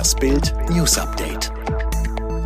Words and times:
Das 0.00 0.14
Bild 0.14 0.54
News 0.70 0.96
Update. 0.96 1.52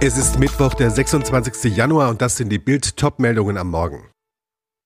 Es 0.00 0.18
ist 0.18 0.41
Mittwoch, 0.41 0.75
der 0.75 0.91
26. 0.91 1.76
Januar 1.76 2.10
und 2.10 2.20
das 2.20 2.36
sind 2.36 2.49
die 2.49 2.58
Bild 2.58 2.96
Top-Meldungen 2.96 3.58
am 3.58 3.70
Morgen. 3.70 4.10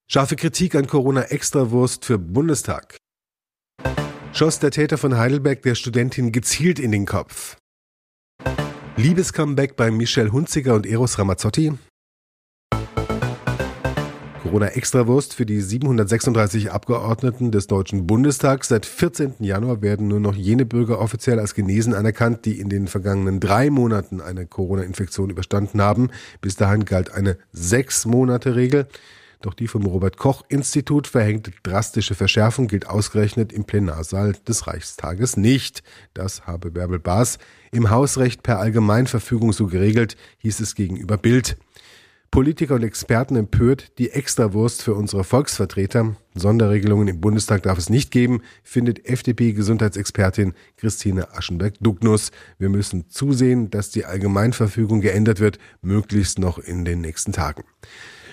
Scharfe 0.07 0.37
Kritik 0.37 0.75
an 0.75 0.87
Corona-Extrawurst 0.87 2.05
für 2.05 2.19
Bundestag. 2.19 2.99
Schoss 4.35 4.59
der 4.59 4.71
Täter 4.71 4.99
von 4.99 5.17
Heidelberg 5.17 5.63
der 5.63 5.77
Studentin 5.77 6.31
gezielt 6.31 6.79
in 6.79 6.93
den 6.93 7.07
Kopf. 7.07 7.57
Liebescomeback 8.99 9.75
bei 9.75 9.91
Michelle 9.91 10.31
Hunziger 10.31 10.75
und 10.75 10.85
Eros 10.85 11.19
Ramazzotti. 11.19 11.73
Corona-Extrawurst 14.43 15.35
für 15.35 15.47
die 15.47 15.61
736 15.61 16.71
Abgeordneten 16.71 17.51
des 17.51 17.67
Deutschen 17.67 18.07
Bundestags. 18.07 18.69
Seit 18.69 18.87
14. 18.87 19.35
Januar 19.41 19.83
werden 19.83 20.09
nur 20.09 20.21
noch 20.21 20.35
jene 20.35 20.65
Bürger 20.65 21.01
offiziell 21.01 21.39
als 21.39 21.55
genesen 21.55 21.95
anerkannt, 21.95 22.45
die 22.45 22.59
in 22.61 22.69
den 22.69 22.87
vergangenen 22.87 23.41
drei 23.41 23.71
Monaten 23.71 24.21
eine 24.21 24.47
Corona-Infektion 24.47 25.31
überstanden 25.31 25.83
haben. 25.83 26.11
Bis 26.41 26.57
dahin 26.57 26.85
galt 26.85 27.13
eine 27.13 27.37
Sechs-Monate-Regel. 27.53 28.87
Doch 29.41 29.55
die 29.55 29.69
vom 29.69 29.87
Robert-Koch-Institut 29.87 31.07
verhängte 31.07 31.53
drastische 31.63 32.15
Verschärfung 32.15 32.67
gilt 32.67 32.89
ausgerechnet 32.89 33.53
im 33.53 33.65
Plenarsaal 33.65 34.35
des 34.47 34.67
Reichstages 34.67 35.37
nicht. 35.37 35.83
Das 36.13 36.47
habe 36.47 36.71
Bärbel 36.71 36.99
Baas 36.99 37.39
im 37.71 37.91
Hausrecht 37.91 38.43
per 38.43 38.59
Allgemeinverfügung 38.59 39.53
so 39.53 39.67
geregelt, 39.67 40.17
hieß 40.39 40.59
es 40.61 40.75
gegenüber 40.75 41.19
Bild. 41.19 41.57
Politiker 42.31 42.75
und 42.75 42.83
Experten 42.83 43.37
empört 43.37 43.99
die 43.99 44.11
Extrawurst 44.11 44.83
für 44.83 44.95
unsere 44.95 45.25
Volksvertreter. 45.25 46.15
Sonderregelungen 46.35 47.09
im 47.09 47.21
Bundestag 47.21 47.63
darf 47.63 47.79
es 47.79 47.89
nicht 47.89 48.11
geben, 48.11 48.43
findet 48.63 49.07
FDP-Gesundheitsexpertin 49.07 50.53
Christine 50.77 51.33
Aschenberg-Dugnus. 51.33 52.31
Wir 52.59 52.69
müssen 52.69 53.09
zusehen, 53.09 53.71
dass 53.71 53.91
die 53.91 54.05
Allgemeinverfügung 54.05 55.01
geändert 55.01 55.41
wird, 55.41 55.59
möglichst 55.81 56.39
noch 56.39 56.59
in 56.59 56.85
den 56.85 57.01
nächsten 57.01 57.33
Tagen. 57.33 57.65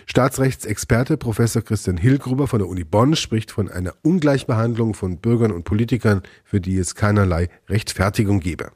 Staatsrechtsexperte 0.08 1.18
Professor 1.18 1.62
Christian 1.62 1.98
Hillgruber 1.98 2.48
von 2.48 2.60
der 2.60 2.68
Uni 2.68 2.84
Bonn 2.84 3.16
spricht 3.16 3.50
von 3.50 3.72
einer 3.72 3.94
Ungleichbehandlung 4.04 4.94
von 4.94 5.18
Bürgern 5.18 5.52
und 5.52 5.64
Politikern, 5.64 6.22
für 6.44 6.62
die 6.62 6.78
es 6.78 6.96
keinerlei 6.96 7.50
Rechtfertigung 7.70 8.40
gebe. 8.40 8.72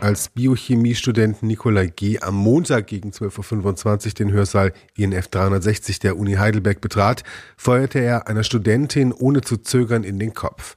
Als 0.00 0.28
Biochemiestudent 0.28 1.42
Nikolai 1.42 1.88
G. 1.88 2.20
am 2.20 2.36
Montag 2.36 2.86
gegen 2.86 3.10
12.25 3.10 4.06
Uhr 4.06 4.12
den 4.12 4.32
Hörsaal 4.32 4.72
INF 4.96 5.26
360 5.26 5.98
der 5.98 6.16
Uni 6.16 6.34
Heidelberg 6.34 6.80
betrat, 6.80 7.24
feuerte 7.56 7.98
er 7.98 8.28
einer 8.28 8.44
Studentin 8.44 9.12
ohne 9.12 9.40
zu 9.40 9.56
zögern 9.56 10.04
in 10.04 10.20
den 10.20 10.34
Kopf. 10.34 10.76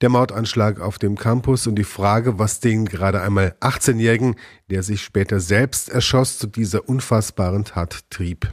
Der 0.00 0.10
Mordanschlag 0.10 0.80
auf 0.80 0.98
dem 0.98 1.16
Campus 1.16 1.66
und 1.66 1.74
die 1.74 1.84
Frage, 1.84 2.38
was 2.38 2.60
den 2.60 2.84
gerade 2.84 3.20
einmal 3.20 3.56
18-Jährigen, 3.60 4.36
der 4.70 4.84
sich 4.84 5.02
später 5.02 5.40
selbst 5.40 5.88
erschoss, 5.88 6.38
zu 6.38 6.46
dieser 6.46 6.88
unfassbaren 6.88 7.64
Tat 7.64 8.10
trieb. 8.10 8.52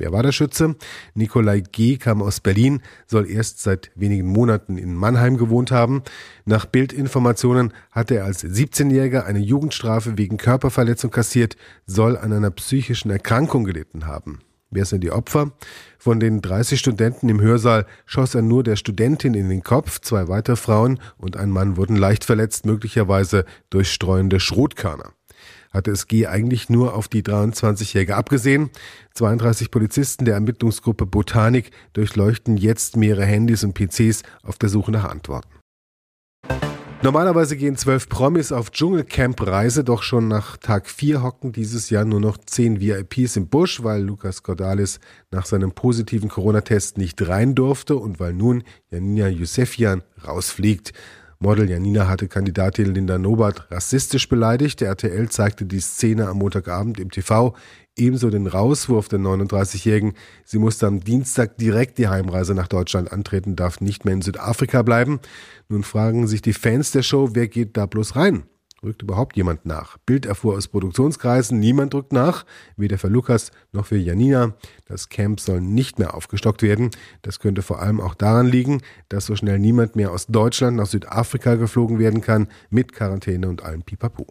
Wer 0.00 0.12
war 0.12 0.22
der 0.22 0.32
Schütze? 0.32 0.76
Nikolai 1.12 1.60
G. 1.60 1.98
kam 1.98 2.22
aus 2.22 2.40
Berlin, 2.40 2.80
soll 3.06 3.30
erst 3.30 3.62
seit 3.62 3.90
wenigen 3.94 4.28
Monaten 4.28 4.78
in 4.78 4.94
Mannheim 4.94 5.36
gewohnt 5.36 5.70
haben. 5.70 6.02
Nach 6.46 6.64
Bildinformationen 6.64 7.74
hatte 7.90 8.16
er 8.16 8.24
als 8.24 8.42
17-Jähriger 8.42 9.24
eine 9.24 9.40
Jugendstrafe 9.40 10.16
wegen 10.16 10.38
Körperverletzung 10.38 11.10
kassiert, 11.10 11.58
soll 11.84 12.16
an 12.16 12.32
einer 12.32 12.50
psychischen 12.50 13.10
Erkrankung 13.10 13.64
gelitten 13.64 14.06
haben. 14.06 14.38
Wer 14.70 14.86
sind 14.86 15.04
die 15.04 15.10
Opfer? 15.10 15.52
Von 15.98 16.18
den 16.18 16.40
30 16.40 16.80
Studenten 16.80 17.28
im 17.28 17.42
Hörsaal 17.42 17.84
schoss 18.06 18.34
er 18.34 18.40
nur 18.40 18.62
der 18.62 18.76
Studentin 18.76 19.34
in 19.34 19.50
den 19.50 19.62
Kopf, 19.62 20.00
zwei 20.00 20.28
weitere 20.28 20.56
Frauen 20.56 20.98
und 21.18 21.36
ein 21.36 21.50
Mann 21.50 21.76
wurden 21.76 21.96
leicht 21.96 22.24
verletzt, 22.24 22.64
möglicherweise 22.64 23.44
durch 23.68 23.92
streuende 23.92 24.40
Schrotkörner 24.40 25.12
hatte 25.70 25.90
es 25.90 26.06
G 26.06 26.26
eigentlich 26.26 26.68
nur 26.68 26.94
auf 26.94 27.08
die 27.08 27.22
23-Jährige 27.22 28.16
abgesehen. 28.16 28.70
32 29.14 29.70
Polizisten 29.70 30.24
der 30.24 30.34
Ermittlungsgruppe 30.34 31.06
Botanik 31.06 31.70
durchleuchten 31.92 32.56
jetzt 32.56 32.96
mehrere 32.96 33.24
Handys 33.24 33.64
und 33.64 33.74
PCs 33.74 34.22
auf 34.42 34.58
der 34.58 34.68
Suche 34.68 34.90
nach 34.90 35.04
Antworten. 35.04 35.48
Normalerweise 37.02 37.56
gehen 37.56 37.78
zwölf 37.78 38.10
Promis 38.10 38.52
auf 38.52 38.72
Dschungelcamp-Reise, 38.72 39.84
doch 39.84 40.02
schon 40.02 40.28
nach 40.28 40.58
Tag 40.58 40.86
vier 40.86 41.22
hocken 41.22 41.50
dieses 41.50 41.88
Jahr 41.88 42.04
nur 42.04 42.20
noch 42.20 42.36
zehn 42.36 42.78
VIPs 42.78 43.36
im 43.36 43.48
Busch, 43.48 43.82
weil 43.82 44.02
Lukas 44.02 44.42
Cordalis 44.42 45.00
nach 45.30 45.46
seinem 45.46 45.72
positiven 45.72 46.28
Corona-Test 46.28 46.98
nicht 46.98 47.26
rein 47.26 47.54
durfte 47.54 47.96
und 47.96 48.20
weil 48.20 48.34
nun 48.34 48.64
Janina 48.90 49.28
Yusefian 49.28 50.02
rausfliegt. 50.26 50.92
Model 51.42 51.70
Janina 51.70 52.06
hatte 52.06 52.28
Kandidatin 52.28 52.94
Linda 52.94 53.16
Nobert 53.16 53.70
rassistisch 53.70 54.28
beleidigt. 54.28 54.82
Der 54.82 54.88
RTL 54.88 55.30
zeigte 55.30 55.64
die 55.64 55.80
Szene 55.80 56.28
am 56.28 56.36
Montagabend 56.36 57.00
im 57.00 57.10
TV. 57.10 57.56
Ebenso 57.96 58.28
den 58.28 58.46
Rauswurf 58.46 59.08
der 59.08 59.20
39-Jährigen. 59.20 60.12
Sie 60.44 60.58
musste 60.58 60.86
am 60.86 61.00
Dienstag 61.00 61.56
direkt 61.56 61.96
die 61.96 62.08
Heimreise 62.08 62.54
nach 62.54 62.68
Deutschland 62.68 63.10
antreten, 63.10 63.56
darf 63.56 63.80
nicht 63.80 64.04
mehr 64.04 64.12
in 64.12 64.20
Südafrika 64.20 64.82
bleiben. 64.82 65.18
Nun 65.70 65.82
fragen 65.82 66.26
sich 66.26 66.42
die 66.42 66.52
Fans 66.52 66.90
der 66.90 67.02
Show, 67.02 67.30
wer 67.32 67.48
geht 67.48 67.74
da 67.78 67.86
bloß 67.86 68.16
rein? 68.16 68.42
Rückt 68.82 69.02
überhaupt 69.02 69.36
jemand 69.36 69.66
nach? 69.66 69.98
Bild 69.98 70.24
erfuhr 70.24 70.56
aus 70.56 70.68
Produktionskreisen, 70.68 71.60
niemand 71.60 71.92
drückt 71.92 72.14
nach, 72.14 72.46
weder 72.76 72.96
für 72.96 73.08
Lukas 73.08 73.50
noch 73.72 73.84
für 73.84 73.98
Janina. 73.98 74.54
Das 74.86 75.10
Camp 75.10 75.38
soll 75.38 75.60
nicht 75.60 75.98
mehr 75.98 76.14
aufgestockt 76.14 76.62
werden. 76.62 76.90
Das 77.20 77.40
könnte 77.40 77.60
vor 77.60 77.82
allem 77.82 78.00
auch 78.00 78.14
daran 78.14 78.46
liegen, 78.46 78.80
dass 79.10 79.26
so 79.26 79.36
schnell 79.36 79.58
niemand 79.58 79.96
mehr 79.96 80.12
aus 80.12 80.26
Deutschland 80.28 80.78
nach 80.78 80.86
Südafrika 80.86 81.56
geflogen 81.56 81.98
werden 81.98 82.22
kann, 82.22 82.48
mit 82.70 82.94
Quarantäne 82.94 83.48
und 83.48 83.62
allem 83.62 83.82
Pipapo. 83.82 84.26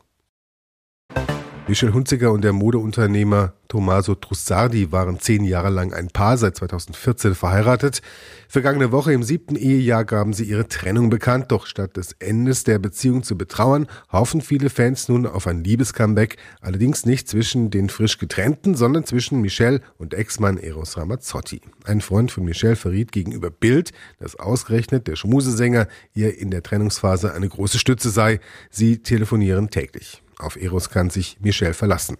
Michel 1.69 1.93
Hunziker 1.93 2.31
und 2.31 2.43
der 2.43 2.51
Modeunternehmer 2.51 3.53
Tommaso 3.67 4.15
Trussardi 4.15 4.91
waren 4.91 5.19
zehn 5.19 5.43
Jahre 5.43 5.69
lang 5.69 5.93
ein 5.93 6.07
Paar, 6.07 6.35
seit 6.35 6.57
2014 6.57 7.35
verheiratet. 7.35 8.01
Vergangene 8.47 8.91
Woche 8.91 9.13
im 9.13 9.21
siebten 9.21 9.55
Ehejahr 9.55 10.03
gaben 10.03 10.33
sie 10.33 10.45
ihre 10.45 10.67
Trennung 10.67 11.11
bekannt, 11.11 11.51
doch 11.51 11.67
statt 11.67 11.95
des 11.95 12.13
Endes 12.13 12.63
der 12.63 12.79
Beziehung 12.79 13.21
zu 13.21 13.37
betrauern, 13.37 13.85
hoffen 14.11 14.41
viele 14.41 14.71
Fans 14.71 15.09
nun 15.09 15.27
auf 15.27 15.45
ein 15.45 15.63
Liebescomeback, 15.63 16.37
allerdings 16.59 17.05
nicht 17.05 17.29
zwischen 17.29 17.69
den 17.69 17.89
frisch 17.89 18.17
getrennten, 18.17 18.73
sondern 18.73 19.05
zwischen 19.05 19.39
Michelle 19.39 19.81
und 19.99 20.15
Ex-Mann 20.15 20.57
Eros 20.57 20.97
Ramazzotti. 20.97 21.61
Ein 21.83 22.01
Freund 22.01 22.31
von 22.31 22.45
Michelle 22.45 22.77
verriet 22.77 23.11
gegenüber 23.11 23.51
Bild, 23.51 23.91
dass 24.17 24.35
ausgerechnet 24.35 25.05
der 25.05 25.15
Schmusesänger 25.15 25.87
ihr 26.15 26.35
in 26.35 26.49
der 26.49 26.63
Trennungsphase 26.63 27.31
eine 27.31 27.47
große 27.47 27.77
Stütze 27.77 28.09
sei. 28.09 28.39
Sie 28.71 29.03
telefonieren 29.03 29.69
täglich. 29.69 30.23
Auf 30.39 30.55
Eros 30.55 30.89
kann 30.89 31.09
sich 31.09 31.37
Michel 31.41 31.73
verlassen. 31.73 32.17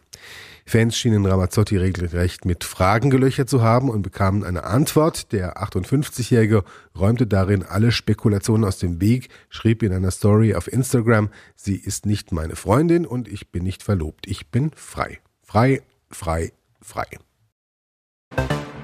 Fans 0.66 0.96
schienen 0.96 1.26
Ramazzotti 1.26 1.78
regelrecht 1.78 2.46
mit 2.46 2.64
Fragen 2.64 3.10
gelöchert 3.10 3.50
zu 3.50 3.64
haben 3.64 3.90
und 3.90 4.04
bekamen 4.04 4.44
eine 4.44 4.66
Antwort. 4.66 5.32
Der 5.32 5.58
58-Jährige 5.58 6.64
räumte 6.96 7.26
darin 7.26 7.64
alle 7.64 7.92
Spekulationen 7.92 8.66
aus 8.66 8.78
dem 8.78 9.02
Weg, 9.02 9.30
schrieb 9.50 9.82
in 9.82 9.94
einer 9.94 10.12
Story 10.12 10.54
auf 10.54 10.72
Instagram, 10.72 11.30
sie 11.56 11.76
ist 11.76 12.06
nicht 12.06 12.32
meine 12.32 12.56
Freundin 12.56 13.08
und 13.08 13.28
ich 13.28 13.52
bin 13.52 13.64
nicht 13.64 13.82
verlobt. 13.82 14.28
Ich 14.28 14.52
bin 14.52 14.70
frei. 14.76 15.20
Frei, 15.42 15.82
frei, 16.12 16.52
frei. 16.82 17.08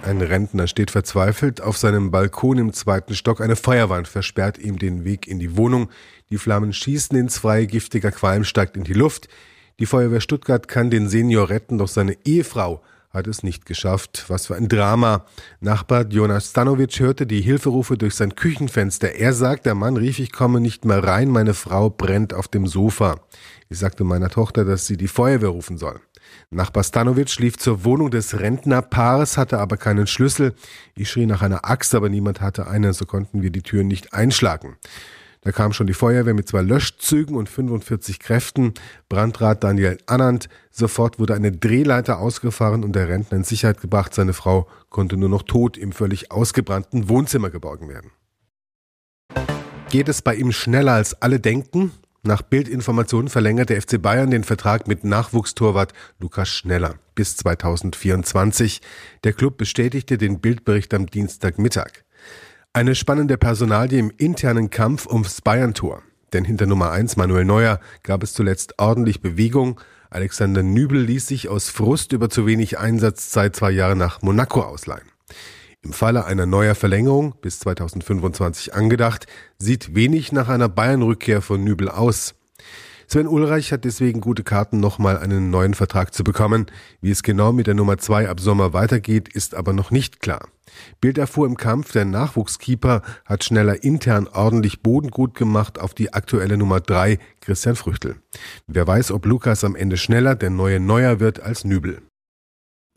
Ein 0.06 0.22
Rentner 0.22 0.68
steht 0.68 0.92
verzweifelt 0.92 1.62
auf 1.62 1.80
seinem 1.80 2.12
Balkon 2.12 2.60
im 2.60 2.74
zweiten 2.74 3.16
Stock. 3.16 3.42
Eine 3.42 3.56
Feuerwand 3.56 4.08
versperrt 4.08 4.60
ihm 4.60 4.78
den 4.78 5.04
Weg 5.04 5.28
in 5.28 5.40
die 5.40 5.58
Wohnung. 5.58 5.90
Die 6.30 6.38
Flammen 6.38 6.74
schießen 6.74 7.18
ins 7.18 7.40
Freie, 7.40 7.66
giftiger 7.66 8.12
Qualm 8.12 8.44
steigt 8.44 8.78
in 8.78 8.84
die 8.84 8.94
Luft. 8.94 9.28
Die 9.80 9.88
Feuerwehr 9.88 10.22
Stuttgart 10.22 10.68
kann 10.68 10.92
den 10.92 11.10
Senior 11.10 11.50
retten, 11.50 11.80
doch 11.80 11.88
seine 11.88 12.16
Ehefrau 12.24 12.84
hat 13.10 13.26
es 13.26 13.42
nicht 13.42 13.66
geschafft. 13.66 14.26
Was 14.28 14.46
für 14.46 14.56
ein 14.56 14.68
Drama. 14.70 15.26
Nachbar 15.60 16.06
Jonas 16.08 16.52
Stanovic 16.52 17.00
hörte 17.00 17.26
die 17.26 17.42
Hilferufe 17.42 17.98
durch 17.98 18.14
sein 18.14 18.36
Küchenfenster. 18.36 19.16
Er 19.16 19.34
sagt, 19.34 19.66
der 19.66 19.74
Mann 19.74 19.98
rief, 19.98 20.20
ich 20.20 20.32
komme 20.32 20.62
nicht 20.62 20.86
mehr 20.86 21.04
rein, 21.04 21.30
meine 21.30 21.56
Frau 21.56 21.90
brennt 21.90 22.32
auf 22.32 22.48
dem 22.48 22.68
Sofa. 22.68 23.22
Ich 23.70 23.80
sagte 23.80 24.04
meiner 24.04 24.30
Tochter, 24.30 24.66
dass 24.66 24.86
sie 24.86 24.98
die 24.98 25.08
Feuerwehr 25.08 25.50
rufen 25.50 25.80
soll. 25.80 26.00
Nachbar 26.50 26.84
Stanovic 26.84 27.38
lief 27.40 27.58
zur 27.58 27.84
Wohnung 27.84 28.12
des 28.12 28.40
Rentnerpaares, 28.40 29.38
hatte 29.38 29.60
aber 29.60 29.78
keinen 29.78 30.08
Schlüssel. 30.08 30.54
Ich 30.96 31.10
schrie 31.10 31.26
nach 31.26 31.42
einer 31.42 31.66
Axt, 31.66 31.96
aber 31.96 32.10
niemand 32.10 32.42
hatte 32.42 32.68
eine, 32.68 32.94
so 32.94 33.06
konnten 33.06 33.42
wir 33.42 33.50
die 33.50 33.62
Türen 33.62 33.88
nicht 33.88 34.14
einschlagen. 34.14 34.78
Da 35.46 35.52
kam 35.52 35.74
schon 35.74 35.86
die 35.86 35.94
Feuerwehr 35.94 36.34
mit 36.34 36.48
zwei 36.48 36.64
Löschzügen 36.64 37.36
und 37.36 37.50
45 37.50 38.18
Kräften. 38.20 38.74
Brandrat 39.10 39.64
Daniel 39.64 40.00
Annand. 40.08 40.50
Sofort 40.72 41.20
wurde 41.20 41.36
eine 41.36 41.52
Drehleiter 41.52 42.18
ausgefahren 42.18 42.84
und 42.84 42.96
der 42.96 43.10
Rentner 43.10 43.38
in 43.38 43.44
Sicherheit 43.44 43.80
gebracht. 43.80 44.16
Seine 44.16 44.34
Frau 44.34 44.68
konnte 44.90 45.18
nur 45.18 45.30
noch 45.30 45.44
tot 45.44 45.78
im 45.78 45.92
völlig 45.92 46.32
ausgebrannten 46.32 47.10
Wohnzimmer 47.10 47.52
geborgen 47.52 47.90
werden. 47.90 48.10
Geht 49.92 50.10
es 50.10 50.24
bei 50.24 50.34
ihm 50.34 50.52
schneller 50.52 50.94
als 50.94 51.22
alle 51.22 51.40
denken? 51.40 51.92
Nach 52.28 52.42
Bildinformationen 52.42 53.30
verlängert 53.30 53.70
der 53.70 53.80
FC 53.80 54.02
Bayern 54.02 54.32
den 54.32 54.44
Vertrag 54.44 54.88
mit 54.88 55.04
Nachwuchstorwart 55.04 55.94
Lukas 56.18 56.50
Schneller 56.50 56.96
bis 57.14 57.38
2024. 57.38 58.82
Der 59.24 59.32
Club 59.32 59.58
bestätigte 59.58 60.18
den 60.18 60.40
Bildbericht 60.40 60.92
am 60.96 61.06
Dienstagmittag. 61.06 62.04
Eine 62.74 62.96
spannende 62.96 63.38
Personalie 63.38 64.00
im 64.00 64.12
internen 64.18 64.72
Kampf 64.72 65.06
ums 65.06 65.42
Bayern-Tor. 65.42 66.02
denn 66.34 66.46
hinter 66.46 66.66
Nummer 66.66 66.90
1 66.90 67.16
Manuel 67.16 67.46
Neuer 67.46 67.80
gab 68.02 68.24
es 68.24 68.34
zuletzt 68.34 68.80
ordentlich 68.80 69.22
Bewegung. 69.22 69.80
Alexander 70.10 70.64
Nübel 70.64 71.02
ließ 71.02 71.28
sich 71.28 71.48
aus 71.48 71.70
Frust 71.70 72.12
über 72.12 72.32
zu 72.32 72.48
wenig 72.48 72.80
Einsatzzeit 72.80 73.56
zwei 73.56 73.70
Jahre 73.70 73.96
nach 73.96 74.24
Monaco 74.24 74.62
ausleihen. 74.62 75.08
Im 75.86 75.94
Falle 75.94 76.26
einer 76.26 76.48
neuer 76.48 76.74
Verlängerung 76.74 77.36
bis 77.42 77.60
2025 77.60 78.74
angedacht, 78.74 79.28
sieht 79.60 79.94
wenig 79.94 80.32
nach 80.32 80.50
einer 80.50 80.68
Bayern-Rückkehr 80.68 81.44
von 81.44 81.64
Nübel 81.64 81.90
aus. 81.90 82.34
Sven 83.08 83.28
Ulreich 83.28 83.72
hat 83.72 83.86
deswegen 83.86 84.20
gute 84.20 84.42
Karten, 84.44 84.80
nochmal 84.80 85.20
einen 85.20 85.52
neuen 85.52 85.76
Vertrag 85.76 86.12
zu 86.12 86.24
bekommen. 86.24 86.66
Wie 87.02 87.12
es 87.12 87.22
genau 87.22 87.52
mit 87.52 87.68
der 87.68 87.76
Nummer 87.76 88.00
2 88.00 88.30
ab 88.30 88.40
Sommer 88.40 88.74
weitergeht, 88.74 89.30
ist 89.30 89.54
aber 89.54 89.74
noch 89.74 89.92
nicht 89.92 90.22
klar. 90.22 90.48
Bild 91.02 91.20
erfuhr 91.20 91.46
im 91.46 91.56
Kampf, 91.56 91.92
der 91.92 92.06
Nachwuchskeeper 92.06 93.04
hat 93.24 93.44
schneller 93.44 93.84
intern 93.84 94.28
ordentlich 94.28 94.82
Boden 94.82 95.12
gut 95.12 95.36
gemacht 95.36 95.80
auf 95.80 95.94
die 95.94 96.14
aktuelle 96.14 96.58
Nummer 96.58 96.80
3, 96.80 97.20
Christian 97.42 97.76
Früchtel. 97.76 98.16
Wer 98.66 98.88
weiß, 98.88 99.12
ob 99.12 99.28
Lukas 99.28 99.64
am 99.64 99.76
Ende 99.76 99.98
schneller 99.98 100.34
der 100.34 100.50
neue 100.50 100.80
Neuer 100.80 101.20
wird 101.20 101.42
als 101.42 101.64
Nübel. 101.64 102.02